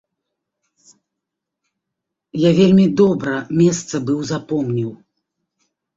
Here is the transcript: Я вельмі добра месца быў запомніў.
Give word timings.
Я 2.43 2.53
вельмі 2.61 2.85
добра 3.03 3.35
месца 3.61 3.95
быў 4.09 4.19
запомніў. 4.31 4.91